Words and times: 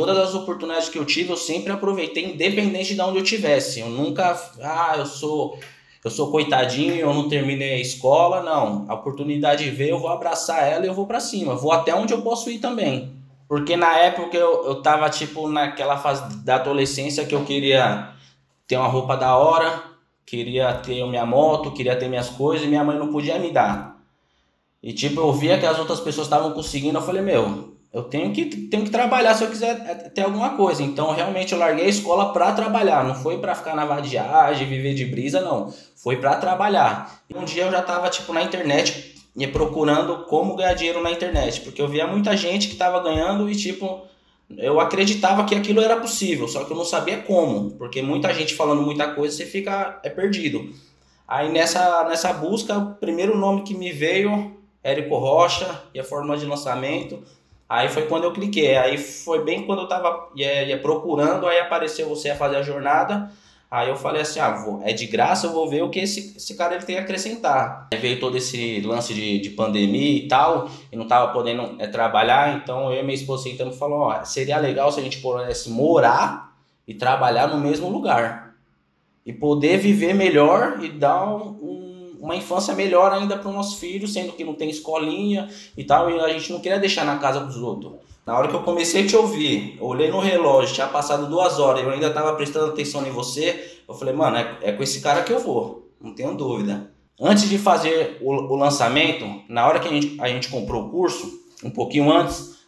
todas 0.00 0.18
as 0.18 0.34
oportunidades 0.34 0.88
que 0.88 0.98
eu 0.98 1.04
tive, 1.04 1.30
eu 1.30 1.36
sempre 1.36 1.72
aproveitei, 1.72 2.24
independente 2.32 2.94
de 2.94 3.00
onde 3.00 3.18
eu 3.18 3.24
tivesse. 3.24 3.80
Eu 3.80 3.88
nunca, 3.88 4.38
ah, 4.62 4.94
eu 4.96 5.06
sou 5.06 5.58
eu 6.02 6.10
sou 6.10 6.30
coitadinho, 6.30 6.94
eu 6.94 7.12
não 7.12 7.28
terminei 7.28 7.74
a 7.74 7.80
escola, 7.80 8.42
não. 8.42 8.86
A 8.88 8.94
oportunidade 8.94 9.68
veio, 9.68 9.90
eu 9.90 9.98
vou 9.98 10.08
abraçar 10.08 10.66
ela 10.66 10.84
e 10.84 10.88
eu 10.88 10.94
vou 10.94 11.06
para 11.06 11.20
cima. 11.20 11.54
Vou 11.54 11.72
até 11.72 11.94
onde 11.94 12.14
eu 12.14 12.22
posso 12.22 12.50
ir 12.50 12.58
também. 12.58 13.12
Porque 13.46 13.76
na 13.76 13.98
época 13.98 14.34
eu, 14.34 14.64
eu 14.64 14.80
tava, 14.80 15.10
tipo, 15.10 15.46
naquela 15.46 15.98
fase 15.98 16.38
da 16.38 16.54
adolescência 16.54 17.26
que 17.26 17.34
eu 17.34 17.44
queria 17.44 18.14
ter 18.66 18.76
uma 18.76 18.88
roupa 18.88 19.14
da 19.14 19.36
hora, 19.36 19.82
queria 20.24 20.72
ter 20.74 21.04
minha 21.06 21.26
moto, 21.26 21.72
queria 21.72 21.96
ter 21.96 22.08
minhas 22.08 22.30
coisas 22.30 22.64
e 22.64 22.68
minha 22.70 22.84
mãe 22.84 22.98
não 22.98 23.12
podia 23.12 23.38
me 23.38 23.50
dar. 23.50 24.00
E, 24.82 24.94
tipo, 24.94 25.20
eu 25.20 25.32
via 25.32 25.58
que 25.58 25.66
as 25.66 25.78
outras 25.78 26.00
pessoas 26.00 26.28
estavam 26.28 26.52
conseguindo, 26.52 26.96
eu 26.96 27.02
falei, 27.02 27.20
meu, 27.20 27.76
eu 27.92 28.04
tenho 28.04 28.32
que, 28.32 28.44
tenho 28.44 28.84
que 28.84 28.90
trabalhar 28.90 29.34
se 29.34 29.42
eu 29.42 29.50
quiser 29.50 30.12
ter 30.12 30.22
alguma 30.22 30.50
coisa. 30.50 30.82
Então, 30.82 31.10
realmente, 31.12 31.52
eu 31.52 31.58
larguei 31.58 31.86
a 31.86 31.88
escola 31.88 32.32
para 32.32 32.52
trabalhar. 32.52 33.04
Não 33.04 33.16
foi 33.16 33.38
para 33.38 33.54
ficar 33.54 33.74
na 33.74 33.84
vadiagem, 33.84 34.68
viver 34.68 34.94
de 34.94 35.04
brisa, 35.04 35.40
não. 35.40 35.74
Foi 35.96 36.16
para 36.16 36.36
trabalhar. 36.36 37.20
Um 37.34 37.44
dia 37.44 37.64
eu 37.64 37.70
já 37.70 37.82
tava, 37.82 38.08
tipo, 38.08 38.32
na 38.32 38.42
internet, 38.42 39.16
procurando 39.52 40.24
como 40.26 40.54
ganhar 40.54 40.74
dinheiro 40.74 41.02
na 41.02 41.10
internet. 41.10 41.62
Porque 41.62 41.82
eu 41.82 41.88
via 41.88 42.06
muita 42.06 42.36
gente 42.36 42.68
que 42.68 42.76
tava 42.76 43.02
ganhando 43.02 43.50
e, 43.50 43.56
tipo, 43.56 44.02
eu 44.56 44.78
acreditava 44.78 45.44
que 45.44 45.56
aquilo 45.56 45.80
era 45.80 45.96
possível. 45.96 46.46
Só 46.46 46.62
que 46.62 46.72
eu 46.72 46.76
não 46.76 46.84
sabia 46.84 47.18
como. 47.18 47.72
Porque 47.72 48.00
muita 48.00 48.32
gente 48.32 48.54
falando 48.54 48.82
muita 48.82 49.14
coisa, 49.14 49.36
você 49.36 49.46
fica 49.46 49.98
é 50.04 50.10
perdido. 50.10 50.72
Aí, 51.26 51.50
nessa, 51.50 52.04
nessa 52.04 52.32
busca, 52.32 52.78
o 52.78 52.94
primeiro 52.94 53.36
nome 53.36 53.62
que 53.62 53.74
me 53.74 53.90
veio, 53.90 54.56
Érico 54.80 55.16
Rocha, 55.16 55.82
e 55.92 55.98
a 55.98 56.04
forma 56.04 56.36
de 56.36 56.46
lançamento 56.46 57.20
Aí 57.70 57.88
foi 57.88 58.06
quando 58.06 58.24
eu 58.24 58.32
cliquei. 58.32 58.76
Aí 58.76 58.98
foi 58.98 59.44
bem 59.44 59.64
quando 59.64 59.82
eu 59.82 59.88
tava 59.88 60.28
ia, 60.34 60.64
ia 60.64 60.78
procurando, 60.78 61.46
aí 61.46 61.60
apareceu 61.60 62.08
você 62.08 62.30
a 62.30 62.36
fazer 62.36 62.56
a 62.56 62.62
jornada. 62.62 63.30
Aí 63.70 63.88
eu 63.88 63.94
falei 63.94 64.22
assim, 64.22 64.40
ah, 64.40 64.50
vou, 64.50 64.82
é 64.82 64.92
de 64.92 65.06
graça, 65.06 65.46
eu 65.46 65.52
vou 65.52 65.70
ver 65.70 65.80
o 65.84 65.88
que 65.88 66.00
esse, 66.00 66.36
esse 66.36 66.56
cara 66.56 66.74
ele 66.74 66.84
tem 66.84 66.98
a 66.98 67.02
acrescentar. 67.02 67.86
Aí 67.92 68.00
veio 68.00 68.18
todo 68.18 68.36
esse 68.36 68.80
lance 68.80 69.14
de, 69.14 69.38
de 69.38 69.50
pandemia 69.50 70.18
e 70.18 70.26
tal, 70.26 70.68
e 70.90 70.96
não 70.96 71.06
tava 71.06 71.32
podendo 71.32 71.80
é, 71.80 71.86
trabalhar, 71.86 72.56
então 72.56 72.92
eu 72.92 72.98
e 72.98 73.04
minha 73.04 73.14
esposa 73.14 73.44
sentamos 73.44 73.76
e 73.76 73.78
falou, 73.78 74.00
ó, 74.00 74.24
seria 74.24 74.58
legal 74.58 74.90
se 74.90 74.98
a 74.98 75.02
gente 75.04 75.18
pudesse 75.18 75.70
morar 75.70 76.52
e 76.88 76.94
trabalhar 76.94 77.46
no 77.46 77.58
mesmo 77.58 77.88
lugar. 77.88 78.56
E 79.24 79.32
poder 79.32 79.78
viver 79.78 80.14
melhor 80.14 80.82
e 80.82 80.88
dar 80.88 81.24
um, 81.24 81.50
um 81.62 81.79
uma 82.20 82.36
infância 82.36 82.74
melhor 82.74 83.12
ainda 83.12 83.36
para 83.36 83.48
os 83.48 83.54
nossos 83.54 83.80
filhos, 83.80 84.12
sendo 84.12 84.32
que 84.32 84.44
não 84.44 84.54
tem 84.54 84.68
escolinha 84.68 85.48
e 85.76 85.82
tal, 85.82 86.10
e 86.10 86.20
a 86.20 86.28
gente 86.28 86.52
não 86.52 86.60
queria 86.60 86.78
deixar 86.78 87.04
na 87.04 87.18
casa 87.18 87.40
dos 87.40 87.56
outros. 87.56 87.92
Na 88.26 88.38
hora 88.38 88.46
que 88.46 88.54
eu 88.54 88.62
comecei 88.62 89.04
a 89.04 89.06
te 89.06 89.16
ouvir, 89.16 89.78
olhei 89.80 90.10
no 90.10 90.20
relógio, 90.20 90.74
tinha 90.74 90.86
passado 90.86 91.26
duas 91.26 91.58
horas, 91.58 91.82
eu 91.82 91.90
ainda 91.90 92.08
estava 92.08 92.34
prestando 92.34 92.70
atenção 92.70 93.04
em 93.06 93.10
você, 93.10 93.80
eu 93.88 93.94
falei, 93.94 94.14
mano, 94.14 94.36
é, 94.36 94.58
é, 94.62 94.72
com 94.72 94.82
esse 94.82 95.00
cara 95.00 95.22
que 95.22 95.32
eu 95.32 95.40
vou, 95.40 95.90
não 96.00 96.14
tenho 96.14 96.36
dúvida. 96.36 96.90
Antes 97.18 97.48
de 97.48 97.58
fazer 97.58 98.18
o, 98.20 98.30
o 98.30 98.56
lançamento, 98.56 99.26
na 99.48 99.66
hora 99.66 99.80
que 99.80 99.88
a 99.88 99.90
gente, 99.90 100.20
a 100.20 100.28
gente 100.28 100.48
comprou 100.48 100.84
o 100.84 100.90
curso, 100.90 101.40
um 101.64 101.70
pouquinho 101.70 102.12
antes, 102.12 102.60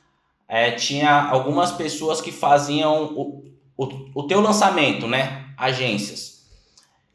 é, 0.49 0.73
tinha 0.73 1.29
algumas 1.29 1.71
pessoas 1.73 2.21
que 2.21 2.33
faziam 2.33 3.13
o, 3.15 3.45
o, 3.77 3.89
o 4.15 4.23
teu 4.25 4.41
lançamento, 4.41 5.07
né? 5.07 5.47
Agências. 5.57 6.43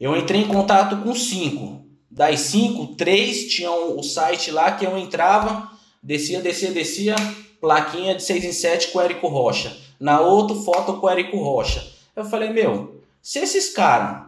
Eu 0.00 0.16
entrei 0.16 0.40
em 0.40 0.48
contato 0.48 0.96
com 0.98 1.14
cinco 1.14 1.87
das 2.10 2.40
cinco, 2.40 2.94
três 2.94 3.48
tinham 3.48 3.96
o 3.98 4.02
site 4.02 4.50
lá 4.50 4.72
que 4.72 4.84
eu 4.84 4.96
entrava, 4.96 5.70
descia, 6.02 6.40
descia, 6.40 6.70
descia, 6.70 7.14
plaquinha 7.60 8.14
de 8.14 8.22
6 8.22 8.44
em 8.44 8.52
7 8.52 8.88
com 8.88 8.98
o 8.98 9.02
Érico 9.02 9.28
Rocha. 9.28 9.76
Na 9.98 10.20
outra, 10.20 10.56
foto 10.56 10.94
com 10.94 11.06
o 11.06 11.10
Érico 11.10 11.36
Rocha. 11.38 11.84
Eu 12.14 12.24
falei, 12.24 12.50
meu, 12.50 13.02
se 13.20 13.38
esses 13.38 13.72
caras 13.72 14.22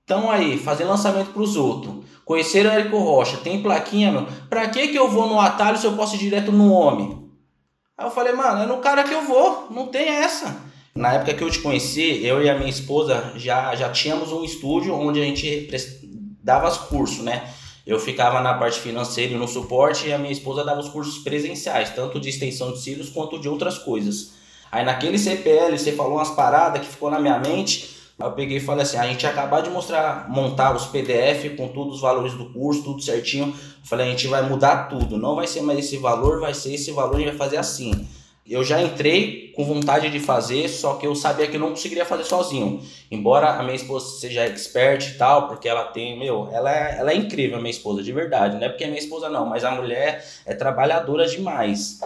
estão 0.00 0.30
aí 0.30 0.58
fazendo 0.58 0.90
lançamento 0.90 1.32
para 1.32 1.42
os 1.42 1.56
outros, 1.56 2.04
conheceram 2.24 2.70
o 2.70 2.72
Érico 2.72 2.98
Rocha, 2.98 3.38
tem 3.38 3.62
plaquinha, 3.62 4.12
meu, 4.12 4.26
pra 4.48 4.68
que 4.68 4.88
que 4.88 4.98
eu 4.98 5.08
vou 5.08 5.26
no 5.26 5.40
atalho 5.40 5.78
se 5.78 5.86
eu 5.86 5.96
posso 5.96 6.14
ir 6.16 6.18
direto 6.18 6.52
no 6.52 6.72
homem? 6.72 7.24
Aí 7.96 8.06
eu 8.06 8.10
falei, 8.10 8.32
mano, 8.32 8.62
é 8.62 8.66
no 8.66 8.78
cara 8.78 9.04
que 9.04 9.14
eu 9.14 9.22
vou, 9.22 9.68
não 9.70 9.86
tem 9.86 10.08
essa. 10.08 10.62
Na 10.94 11.14
época 11.14 11.34
que 11.34 11.42
eu 11.42 11.50
te 11.50 11.58
conheci, 11.58 12.24
eu 12.24 12.42
e 12.42 12.48
a 12.48 12.56
minha 12.56 12.70
esposa 12.70 13.32
já, 13.36 13.74
já 13.74 13.88
tínhamos 13.90 14.30
um 14.30 14.44
estúdio 14.44 14.94
onde 14.94 15.20
a 15.20 15.24
gente 15.24 15.68
dava 16.44 16.68
os 16.68 16.76
cursos, 16.76 17.24
né? 17.24 17.48
Eu 17.86 17.98
ficava 17.98 18.40
na 18.40 18.54
parte 18.54 18.78
financeira 18.78 19.32
e 19.32 19.36
no 19.36 19.48
suporte 19.48 20.08
e 20.08 20.12
a 20.12 20.18
minha 20.18 20.32
esposa 20.32 20.62
dava 20.62 20.80
os 20.80 20.88
cursos 20.88 21.18
presenciais, 21.18 21.90
tanto 21.90 22.20
de 22.20 22.28
extensão 22.28 22.72
de 22.72 22.80
cílios 22.80 23.08
quanto 23.08 23.38
de 23.38 23.48
outras 23.48 23.78
coisas. 23.78 24.32
Aí 24.70 24.84
naquele 24.84 25.18
CPL 25.18 25.76
você 25.76 25.92
falou 25.92 26.14
umas 26.14 26.30
paradas 26.30 26.80
que 26.80 26.86
ficou 26.86 27.10
na 27.10 27.18
minha 27.18 27.38
mente. 27.38 27.96
Aí 28.18 28.26
eu 28.26 28.32
peguei 28.32 28.58
e 28.58 28.60
falei 28.60 28.82
assim: 28.82 28.98
a 28.98 29.06
gente 29.06 29.26
acabar 29.26 29.62
de 29.62 29.70
mostrar, 29.70 30.28
montar 30.28 30.76
os 30.76 30.86
PDF 30.86 31.56
com 31.56 31.68
todos 31.68 31.96
os 31.96 32.00
valores 32.00 32.34
do 32.34 32.46
curso, 32.52 32.82
tudo 32.82 33.02
certinho. 33.02 33.46
Eu 33.46 33.54
falei: 33.84 34.06
a 34.06 34.10
gente 34.10 34.26
vai 34.26 34.42
mudar 34.42 34.88
tudo, 34.88 35.16
não 35.16 35.34
vai 35.34 35.46
ser 35.46 35.62
mais 35.62 35.78
esse 35.78 35.96
valor, 35.96 36.40
vai 36.40 36.52
ser 36.52 36.74
esse 36.74 36.90
valor, 36.90 37.18
gente 37.18 37.28
vai 37.28 37.36
fazer 37.36 37.56
assim. 37.56 38.06
Eu 38.46 38.62
já 38.62 38.82
entrei 38.82 39.52
com 39.56 39.64
vontade 39.64 40.10
de 40.10 40.20
fazer, 40.20 40.68
só 40.68 40.96
que 40.96 41.06
eu 41.06 41.14
sabia 41.14 41.46
que 41.46 41.56
eu 41.56 41.60
não 41.60 41.70
conseguiria 41.70 42.04
fazer 42.04 42.24
sozinho. 42.24 42.82
Embora 43.10 43.54
a 43.54 43.62
minha 43.62 43.74
esposa 43.74 44.18
seja 44.18 44.44
expert 44.44 45.02
e 45.02 45.14
tal, 45.14 45.48
porque 45.48 45.66
ela 45.66 45.84
tem, 45.84 46.18
meu, 46.18 46.50
ela 46.52 46.70
é, 46.70 46.98
ela 46.98 47.10
é 47.10 47.16
incrível, 47.16 47.56
a 47.56 47.60
minha 47.60 47.70
esposa, 47.70 48.02
de 48.02 48.12
verdade. 48.12 48.56
Não 48.56 48.64
é 48.64 48.68
porque 48.68 48.84
é 48.84 48.86
minha 48.86 48.98
esposa 48.98 49.30
não, 49.30 49.46
mas 49.46 49.64
a 49.64 49.70
mulher 49.70 50.22
é 50.44 50.54
trabalhadora 50.54 51.26
demais. 51.26 52.00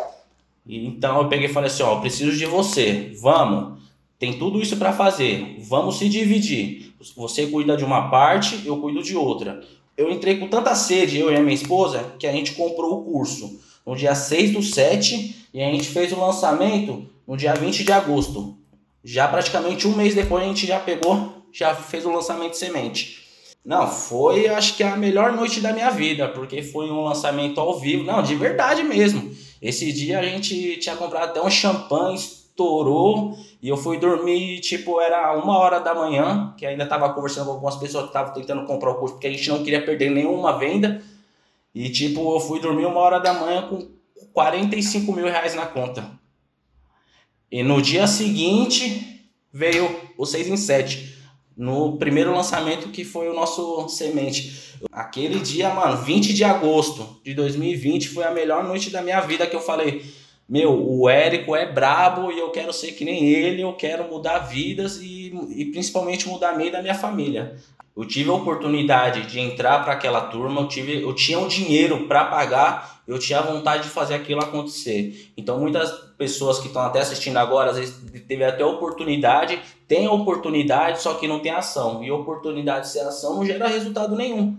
E, 0.65 0.87
então 0.87 1.21
eu 1.21 1.29
peguei 1.29 1.47
e 1.47 1.53
falei 1.53 1.69
assim, 1.69 1.83
ó, 1.83 1.99
preciso 1.99 2.37
de 2.37 2.47
você, 2.47 3.13
vamos. 3.21 3.81
Tem 4.17 4.39
tudo 4.39 4.63
isso 4.63 4.77
para 4.77 4.93
fazer, 4.93 5.57
vamos 5.61 5.99
se 5.99 6.09
dividir. 6.09 6.95
Você 7.17 7.49
cuida 7.49 7.77
de 7.77 7.85
uma 7.85 8.11
parte, 8.11 8.63
eu 8.65 8.81
cuido 8.81 9.03
de 9.03 9.17
outra. 9.17 9.61
Eu 9.97 10.09
entrei 10.09 10.39
com 10.39 10.47
tanta 10.47 10.73
sede, 10.77 11.19
eu 11.19 11.33
e 11.33 11.37
a 11.37 11.41
minha 11.41 11.55
esposa, 11.55 12.13
que 12.17 12.29
a 12.29 12.33
gente 12.33 12.53
comprou 12.53 13.01
o 13.01 13.05
curso 13.05 13.59
no 13.89 13.97
dia 13.97 14.15
6 14.15 14.53
do 14.53 14.63
7 14.63 15.49
e 15.55 15.63
a 15.63 15.71
gente 15.71 15.89
fez 15.89 16.13
o 16.13 16.21
lançamento 16.21 17.09
no 17.27 17.39
dia 17.39 17.55
20 17.55 17.85
de 17.85 17.91
agosto. 17.91 18.55
Já 19.03 19.27
praticamente 19.27 19.89
um 19.89 19.97
mês 19.97 20.15
depois 20.15 20.45
a 20.45 20.47
gente 20.47 20.67
já 20.67 20.79
pegou, 20.79 21.43
já 21.51 21.75
fez 21.75 22.05
o 22.05 22.13
lançamento 22.13 22.51
de 22.51 22.59
semente. 22.59 23.27
Não, 23.65 23.89
foi 23.89 24.47
acho 24.47 24.77
que 24.77 24.83
a 24.83 24.95
melhor 24.95 25.33
noite 25.33 25.63
da 25.63 25.73
minha 25.73 25.89
vida, 25.89 26.29
porque 26.29 26.63
foi 26.63 26.91
um 26.91 27.03
lançamento 27.03 27.59
ao 27.59 27.81
vivo, 27.81 28.05
não, 28.05 28.23
de 28.23 28.35
verdade 28.35 28.83
mesmo. 28.83 29.35
Esse 29.61 29.91
dia 29.91 30.19
a 30.19 30.23
gente 30.23 30.77
tinha 30.77 30.95
comprado 30.95 31.31
até 31.31 31.41
um 31.41 31.51
champanhe, 31.51 32.17
estourou, 32.17 33.39
e 33.63 33.71
eu 33.71 33.77
fui 33.79 33.97
dormir, 33.97 34.61
tipo, 34.61 35.01
era 35.01 35.35
uma 35.35 35.57
hora 35.57 35.81
da 35.81 35.95
manhã, 35.95 36.53
que 36.59 36.67
ainda 36.67 36.85
estava 36.85 37.09
conversando 37.15 37.47
com 37.47 37.53
algumas 37.53 37.77
pessoas 37.77 38.05
que 38.05 38.11
estavam 38.11 38.35
tentando 38.35 38.67
comprar 38.67 38.91
o 38.91 38.97
curso, 38.97 39.15
porque 39.15 39.29
a 39.29 39.33
gente 39.33 39.49
não 39.49 39.65
queria 39.65 39.83
perder 39.83 40.11
nenhuma 40.11 40.59
venda. 40.59 41.03
E 41.79 41.89
tipo, 41.91 42.35
eu 42.35 42.41
fui 42.41 42.59
dormir 42.59 42.87
uma 42.87 42.99
hora 42.99 43.21
da 43.21 43.33
manhã 43.33 43.69
com 43.69 43.89
45 44.33 45.13
mil 45.13 45.27
reais 45.27 45.55
na 45.55 45.65
conta. 45.65 46.11
E 47.53 47.63
no 47.63 47.81
dia 47.81 48.05
seguinte 48.09 49.31
veio 49.53 49.89
o 50.19 50.27
6 50.27 50.49
em 50.49 50.57
7. 50.57 51.17
No 51.57 51.97
primeiro 51.97 52.35
lançamento 52.35 52.89
que 52.89 53.05
foi 53.05 53.29
o 53.29 53.33
nosso 53.33 53.89
semente. 53.89 54.77
Aquele 54.91 55.39
dia, 55.39 55.73
mano, 55.73 56.03
20 56.03 56.35
de 56.35 56.43
agosto 56.43 57.21
de 57.23 57.33
2020 57.33 58.09
foi 58.09 58.25
a 58.25 58.33
melhor 58.33 58.65
noite 58.65 58.91
da 58.91 59.01
minha 59.01 59.21
vida 59.21 59.47
que 59.47 59.55
eu 59.55 59.61
falei. 59.61 60.05
Meu, 60.49 60.73
o 60.73 61.11
Érico 61.11 61.55
é 61.55 61.71
brabo 61.71 62.33
e 62.33 62.39
eu 62.39 62.51
quero 62.51 62.73
ser 62.73 62.93
que 62.93 63.05
nem 63.05 63.29
ele, 63.29 63.63
eu 63.63 63.75
quero 63.75 64.09
mudar 64.09 64.39
vidas 64.39 64.97
e, 64.97 65.31
e 65.51 65.67
principalmente 65.67 66.27
mudar 66.27 66.57
meio 66.57 66.73
da 66.73 66.81
minha 66.81 66.95
família. 66.95 67.57
Eu 67.95 68.07
tive 68.07 68.31
a 68.31 68.35
oportunidade 68.35 69.27
de 69.27 69.41
entrar 69.41 69.83
para 69.85 69.93
aquela 69.93 70.23
turma, 70.23 70.63
eu, 70.63 70.69
tive, 70.69 71.03
eu 71.03 71.13
tinha 71.15 71.39
o 71.39 71.49
dinheiro 71.49 72.07
para 72.07 72.25
pagar, 72.25 73.03
eu 73.07 73.19
tinha 73.19 73.43
vontade 73.43 73.83
de 73.83 73.89
fazer 73.91 74.15
aquilo 74.15 74.41
acontecer. 74.41 75.33
Então 75.37 75.61
muitas 75.61 75.91
pessoas 76.17 76.61
que 76.61 76.69
estão 76.69 76.81
até 76.81 77.01
assistindo 77.01 77.37
agora, 77.37 77.73
às 77.73 77.77
vezes 77.77 78.01
teve 78.27 78.45
até 78.45 78.65
oportunidade, 78.65 79.59
tem 79.87 80.09
oportunidade, 80.09 81.03
só 81.03 81.15
que 81.15 81.29
não 81.29 81.41
tem 81.41 81.53
ação. 81.53 82.03
E 82.03 82.11
oportunidade 82.11 82.89
sem 82.89 83.03
ação 83.03 83.35
não 83.35 83.45
gera 83.45 83.67
resultado 83.67 84.17
nenhum. 84.17 84.57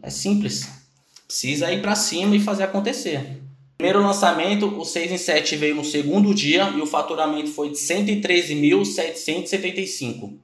É 0.00 0.08
simples. 0.08 0.66
Precisa 1.26 1.70
ir 1.72 1.82
para 1.82 1.94
cima 1.94 2.36
e 2.36 2.40
fazer 2.40 2.62
acontecer. 2.62 3.42
Primeiro 3.78 4.02
lançamento, 4.02 4.76
o 4.76 4.84
6 4.84 5.12
em 5.12 5.16
7 5.16 5.54
veio 5.54 5.76
no 5.76 5.84
segundo 5.84 6.34
dia 6.34 6.68
e 6.70 6.80
o 6.80 6.86
faturamento 6.86 7.50
foi 7.50 7.70
de 7.70 7.76
113.775. 7.76 10.36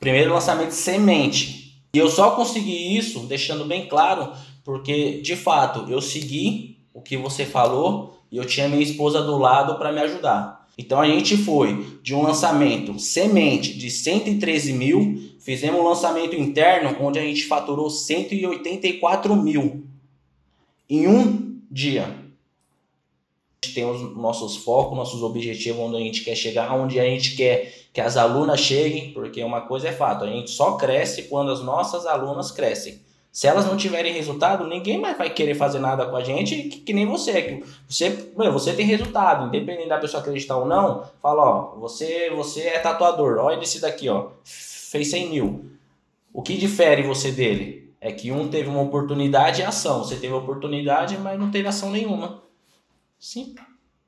Primeiro 0.00 0.32
lançamento 0.32 0.70
semente. 0.70 1.82
E 1.92 1.98
eu 1.98 2.08
só 2.08 2.30
consegui 2.30 2.96
isso, 2.96 3.26
deixando 3.26 3.66
bem 3.66 3.86
claro, 3.86 4.32
porque 4.64 5.20
de 5.20 5.36
fato 5.36 5.92
eu 5.92 6.00
segui 6.00 6.78
o 6.94 7.02
que 7.02 7.18
você 7.18 7.44
falou 7.44 8.18
e 8.32 8.38
eu 8.38 8.46
tinha 8.46 8.66
minha 8.66 8.82
esposa 8.82 9.22
do 9.22 9.36
lado 9.36 9.76
para 9.76 9.92
me 9.92 10.00
ajudar. 10.00 10.66
Então 10.78 11.02
a 11.02 11.06
gente 11.06 11.36
foi 11.36 11.98
de 12.02 12.14
um 12.14 12.22
lançamento 12.22 12.98
semente 12.98 13.76
de 13.76 13.90
113 13.90 14.72
mil, 14.72 15.34
fizemos 15.38 15.80
um 15.80 15.84
lançamento 15.86 16.34
interno 16.34 16.96
onde 16.98 17.18
a 17.18 17.22
gente 17.22 17.44
faturou 17.44 17.90
184 17.90 19.36
mil 19.36 19.84
em 20.88 21.06
um 21.06 21.60
dia. 21.70 22.26
Tem 23.60 23.84
os 23.84 24.16
nossos 24.16 24.56
focos, 24.56 24.96
nossos 24.96 25.22
objetivos, 25.22 25.80
onde 25.80 25.96
a 25.96 26.00
gente 26.00 26.22
quer 26.22 26.36
chegar, 26.36 26.72
onde 26.74 27.00
a 27.00 27.04
gente 27.04 27.36
quer 27.36 27.72
que 27.92 28.00
as 28.00 28.16
alunas 28.16 28.60
cheguem, 28.60 29.12
porque 29.12 29.42
uma 29.42 29.62
coisa 29.62 29.88
é 29.88 29.92
fato, 29.92 30.24
a 30.24 30.28
gente 30.28 30.50
só 30.50 30.76
cresce 30.76 31.24
quando 31.24 31.50
as 31.50 31.60
nossas 31.62 32.06
alunas 32.06 32.52
crescem. 32.52 33.00
Se 33.30 33.46
elas 33.46 33.66
não 33.66 33.76
tiverem 33.76 34.12
resultado, 34.12 34.66
ninguém 34.66 34.98
mais 34.98 35.16
vai 35.18 35.30
querer 35.30 35.54
fazer 35.54 35.78
nada 35.78 36.06
com 36.06 36.16
a 36.16 36.24
gente 36.24 36.62
que, 36.64 36.80
que 36.80 36.92
nem 36.92 37.06
você. 37.06 37.62
Você, 37.88 38.32
meu, 38.36 38.52
você 38.52 38.72
tem 38.72 38.86
resultado, 38.86 39.46
independente 39.46 39.88
da 39.88 39.98
pessoa 39.98 40.20
acreditar 40.20 40.56
ou 40.56 40.66
não. 40.66 41.04
Fala, 41.22 41.44
ó, 41.44 41.76
você, 41.78 42.30
você 42.30 42.62
é 42.62 42.78
tatuador, 42.78 43.38
olha 43.38 43.62
esse 43.62 43.80
daqui, 43.80 44.08
ó, 44.08 44.30
fez 44.44 45.10
100 45.10 45.30
mil. 45.30 45.66
O 46.32 46.42
que 46.42 46.56
difere 46.56 47.02
você 47.02 47.30
dele? 47.30 47.92
É 48.00 48.12
que 48.12 48.32
um 48.32 48.48
teve 48.48 48.68
uma 48.68 48.82
oportunidade 48.82 49.60
e 49.60 49.64
ação. 49.64 50.04
Você 50.04 50.16
teve 50.16 50.32
oportunidade, 50.32 51.18
mas 51.18 51.38
não 51.38 51.50
teve 51.50 51.68
ação 51.68 51.90
nenhuma. 51.90 52.42
Sim. 53.18 53.56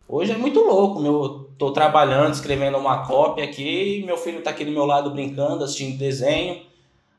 Hoje 0.08 0.32
é 0.32 0.36
muito 0.36 0.60
louco, 0.60 1.00
meu, 1.00 1.50
tô 1.58 1.72
trabalhando, 1.72 2.32
escrevendo 2.32 2.78
uma 2.78 3.06
cópia 3.06 3.44
aqui, 3.44 4.02
meu 4.06 4.16
filho 4.16 4.42
tá 4.42 4.50
aqui 4.50 4.64
do 4.64 4.70
meu 4.70 4.84
lado 4.84 5.10
brincando, 5.10 5.64
assistindo 5.64 5.98
desenho. 5.98 6.62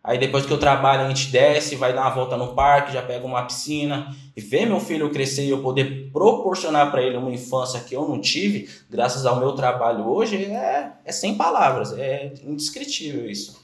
Aí 0.04 0.18
depois 0.18 0.46
que 0.46 0.52
eu 0.52 0.58
trabalho, 0.58 1.04
a 1.04 1.08
gente 1.10 1.28
desce, 1.28 1.76
vai 1.76 1.94
dar 1.94 2.02
uma 2.02 2.10
volta 2.10 2.36
no 2.36 2.56
parque, 2.56 2.94
já 2.94 3.02
pega 3.02 3.26
uma 3.26 3.44
piscina 3.44 4.16
e 4.36 4.42
ver 4.42 4.66
meu 4.66 4.80
filho 4.80 5.12
crescer 5.12 5.46
e 5.46 5.50
eu 5.50 5.62
poder 5.62 6.10
proporcionar 6.12 6.90
para 6.92 7.04
ele 7.04 7.18
uma 7.18 7.30
infância 7.30 7.82
que 7.82 7.96
eu 7.96 8.08
não 8.08 8.20
tive, 8.20 8.70
graças 8.90 9.26
ao 9.26 9.38
meu 9.38 9.52
trabalho 9.52 10.08
hoje, 10.08 10.46
é, 10.46 10.92
é 11.06 11.12
sem 11.12 11.36
palavras, 11.36 11.94
é 11.94 12.34
indescritível 12.44 13.30
isso. 13.30 13.62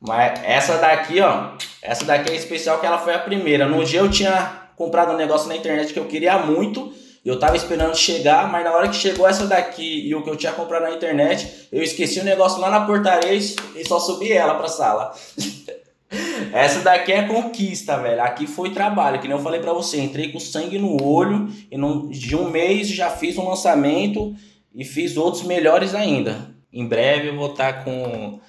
Mas 0.00 0.40
essa 0.44 0.76
daqui, 0.76 1.20
ó, 1.20 1.54
essa 1.82 2.04
daqui 2.04 2.30
é 2.30 2.36
especial 2.36 2.78
que 2.78 2.86
ela 2.86 2.98
foi 2.98 3.14
a 3.14 3.18
primeira. 3.18 3.66
No 3.66 3.84
dia 3.84 4.00
eu 4.00 4.10
tinha 4.10 4.68
comprado 4.76 5.12
um 5.12 5.16
negócio 5.16 5.48
na 5.48 5.56
internet 5.56 5.92
que 5.92 5.98
eu 5.98 6.06
queria 6.06 6.38
muito, 6.38 6.92
eu 7.24 7.38
tava 7.38 7.56
esperando 7.56 7.96
chegar, 7.96 8.50
mas 8.50 8.64
na 8.64 8.72
hora 8.72 8.88
que 8.88 8.96
chegou 8.96 9.26
essa 9.26 9.46
daqui 9.46 10.08
e 10.08 10.14
o 10.14 10.22
que 10.22 10.30
eu 10.30 10.36
tinha 10.36 10.52
comprado 10.52 10.82
na 10.82 10.92
internet, 10.92 11.68
eu 11.70 11.82
esqueci 11.82 12.20
o 12.20 12.24
negócio 12.24 12.60
lá 12.60 12.70
na 12.70 12.86
portaria 12.86 13.34
e 13.34 13.84
só 13.86 13.98
subi 13.98 14.32
ela 14.32 14.54
pra 14.54 14.68
sala. 14.68 15.14
essa 16.52 16.80
daqui 16.80 17.12
é 17.12 17.22
conquista, 17.26 17.98
velho. 17.98 18.22
Aqui 18.22 18.46
foi 18.46 18.70
trabalho, 18.70 19.20
que 19.20 19.28
nem 19.28 19.36
eu 19.36 19.42
falei 19.42 19.60
pra 19.60 19.72
você. 19.72 20.00
Entrei 20.00 20.32
com 20.32 20.40
sangue 20.40 20.78
no 20.78 21.02
olho 21.02 21.48
e 21.70 21.76
num, 21.76 22.08
de 22.08 22.34
um 22.34 22.48
mês 22.48 22.88
já 22.88 23.10
fiz 23.10 23.36
um 23.36 23.48
lançamento 23.48 24.34
e 24.74 24.84
fiz 24.84 25.16
outros 25.16 25.42
melhores 25.42 25.94
ainda. 25.94 26.56
Em 26.72 26.86
breve 26.86 27.28
eu 27.28 27.36
vou 27.36 27.50
estar 27.50 27.72
tá 27.72 27.82
com 27.82 28.40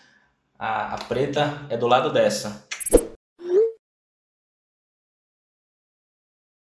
a, 0.57 0.93
a 0.93 0.97
preta 0.97 1.65
é 1.69 1.77
do 1.77 1.87
lado 1.87 2.11
dessa. 2.11 2.68